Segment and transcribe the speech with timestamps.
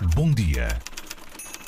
[0.00, 0.68] Bom dia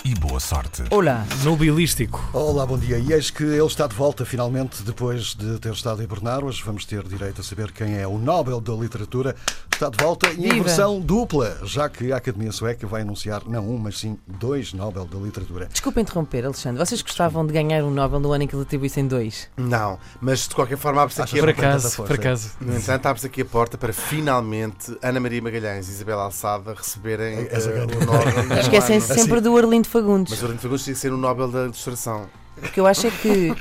[0.04, 0.82] e boa sorte.
[0.90, 2.26] Olá, nobilístico.
[2.32, 2.98] Olá, bom dia.
[2.98, 6.42] E eis que ele está de volta finalmente, depois de ter estado a hibernar.
[6.42, 9.36] Hoje vamos ter direito a saber quem é o Nobel da Literatura.
[9.70, 13.68] Está de volta e em versão dupla, já que a Academia Sueca vai anunciar não
[13.68, 15.68] um, mas sim dois Nobel da Literatura.
[15.70, 16.78] Desculpa interromper, Alexandre.
[16.84, 19.48] Vocês gostavam de ganhar um Nobel no ano em que lhe atribuíssem dois?
[19.56, 22.50] Não, mas de qualquer forma abre-se aqui a que Por Tem acaso, por acaso.
[22.60, 27.48] No entanto, abre-se aqui a porta para finalmente Ana Maria Magalhães e Isabela Alçada receberem
[27.50, 28.60] eh, o Nobel.
[28.60, 30.32] Esquecem-se sempre do Arlindo Fagundes.
[30.32, 32.26] Mas o Orlando Fagundes tinha que ser o Nobel da Ilustração.
[32.60, 33.54] Porque eu acho é que.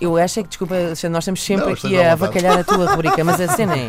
[0.00, 2.64] Eu acho é que, desculpa, Alexandre, nós estamos sempre Não, aqui à a avacalhar a
[2.64, 3.88] tua rubrica, mas a cena é.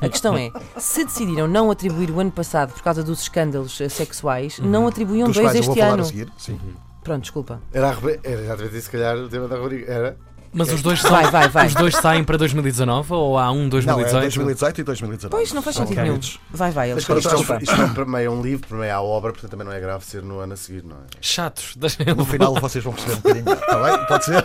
[0.00, 3.88] A questão é: se decidiram não atribuir o ano passado por causa dos escândalos eh,
[3.88, 6.02] sexuais, não atribuíam Dos dois quais eu vou este falar ano.
[6.02, 6.32] a seguir.
[6.36, 6.58] Sim.
[7.04, 7.60] Pronto, desculpa.
[7.72, 9.92] Era, a rubrica- era exatamente isso, se calhar, o tema da rubrica.
[9.92, 10.16] Era.
[10.52, 11.66] Mas os dois, são, Vai, vai, vai.
[11.66, 14.20] os dois saem para 2019 ou há um Não, é 2018?
[14.22, 15.30] 2018 e 2019.
[15.30, 16.18] Pois, não faz sentido nenhum.
[16.18, 16.40] queridos.
[16.50, 17.62] Vai, vai, Alexandre, isto, desculpa.
[17.62, 19.80] isto não para meio é um livro, para meio há obra, portanto também não é
[19.80, 21.00] grave ser no ano a seguir, não é?
[21.20, 21.74] Chatos.
[22.16, 24.06] No final vocês vão perceber um bocadinho está bem?
[24.06, 24.44] Pode ser?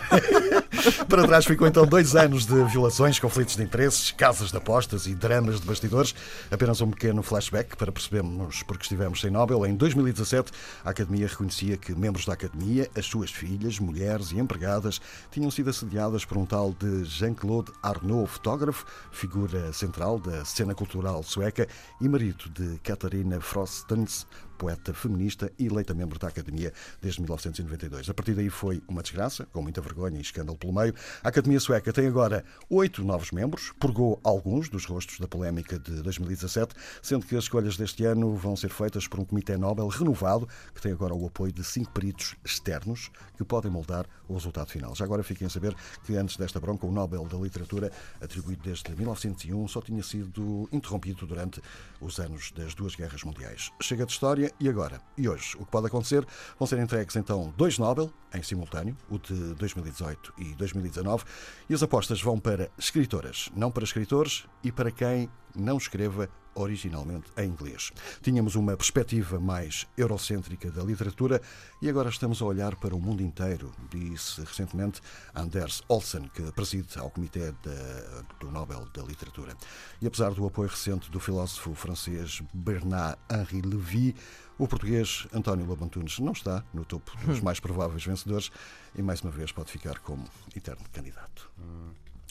[1.08, 5.16] Para trás ficou então dois anos de violações, conflitos de interesses, casas de apostas e
[5.16, 6.14] dramas de bastidores.
[6.52, 9.66] Apenas um pequeno flashback para percebermos porque estivemos sem Nobel.
[9.66, 10.52] Em 2017,
[10.84, 15.70] a Academia reconhecia que membros da Academia, as suas filhas, mulheres e empregadas, tinham sido
[15.70, 21.68] assediadas por um tal de Jean-Claude Arnault, fotógrafo, figura central da cena cultural sueca
[22.00, 28.10] e marido de Katarina Frostens, poeta feminista e eleita membro da Academia desde 1992.
[28.10, 30.94] A partir daí foi uma desgraça, com muita vergonha e escândalo pelo meio.
[31.24, 36.02] A Academia Sueca tem agora oito novos membros, purgou alguns dos rostos da polémica de
[36.02, 40.48] 2017, sendo que as escolhas deste ano vão ser feitas por um Comitê Nobel renovado,
[40.74, 44.96] que tem agora o apoio de cinco peritos externos que podem moldar o resultado final.
[44.96, 48.94] Já agora fiquem a saber que antes desta bronca, o Nobel da Literatura, atribuído desde
[48.96, 51.62] 1901, só tinha sido interrompido durante
[52.02, 53.72] os anos das duas guerras mundiais.
[53.82, 55.02] Chega de história e agora?
[55.18, 55.56] E hoje?
[55.58, 56.26] O que pode acontecer?
[56.58, 61.24] Vão ser entregues então dois Nobel em simultâneo, o de 2018 e 2019,
[61.70, 67.28] e as apostas vão para escritoras, não para escritores e para quem não escreva originalmente
[67.38, 67.92] em inglês.
[68.22, 71.42] Tínhamos uma perspectiva mais eurocêntrica da literatura
[71.82, 75.02] e agora estamos a olhar para o mundo inteiro, disse recentemente
[75.36, 79.56] Anders Olsen, que preside ao Comitê da- do Nobel da Literatura.
[80.02, 84.16] E apesar do apoio recente do filósofo francês Bernard-Henri Lévy,
[84.58, 88.50] o português António Labantunes não está no topo dos mais prováveis vencedores
[88.96, 90.26] e mais uma vez pode ficar como
[90.56, 91.50] eterno candidato.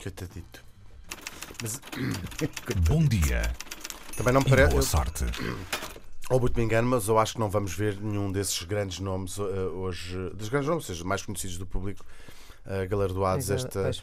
[0.02, 0.64] Coitadito.
[1.62, 1.80] Mas
[2.88, 3.42] Bom dia
[4.16, 4.70] também não me parece.
[4.72, 5.24] boa sorte.
[6.28, 9.38] Ou muito me engano, mas eu acho que não vamos ver nenhum desses grandes nomes
[9.38, 12.04] eh, hoje, dos grandes nomes, ou seja, mais conhecidos do público,
[12.66, 13.48] eh, galardoados.
[13.48, 14.02] Esta, Pois.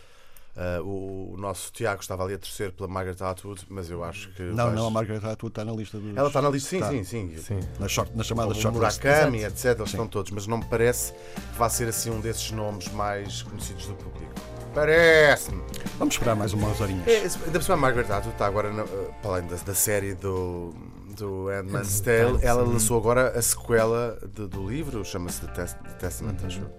[0.55, 4.29] eh, o, o nosso Tiago estava ali a torcer pela Margaret Atwood, mas eu acho
[4.29, 4.41] que.
[4.41, 6.15] Não, vais- não, a Margaret Atwood está na lista dos...
[6.15, 6.89] Ela está na lista, sim, Está.
[6.91, 7.37] sim, sim.
[7.41, 7.59] Sim.
[7.77, 9.03] Na, short, na chamada o shortlist.
[9.03, 9.65] Murakami, etc.
[9.77, 13.41] Eles estão todos, mas não me parece que vá ser assim um desses nomes mais
[13.41, 14.31] conhecidos do público.
[14.73, 15.61] Parece-me.
[15.99, 17.07] Vamos esperar mais umas horinhas.
[17.07, 19.73] É, ainda por cima, a Margaret Atwood está agora, na, eh, para além da, da
[19.75, 20.73] série do,
[21.17, 25.93] do Handmaid's Tale, ela lançou agora a sequela de- do livro, chama-se The, Test- The
[25.99, 26.69] Testament, acho eu.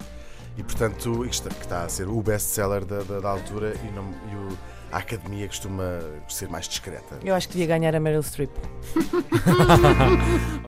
[0.57, 4.11] E portanto, isto que está a ser o best-seller da, da, da altura e, não-
[4.31, 4.57] e o-
[4.91, 7.17] a academia costuma ser mais discreta.
[7.23, 8.51] Eu acho que devia ganhar a Meryl Streep.